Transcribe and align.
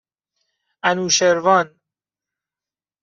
اَنوشروان 0.83 1.75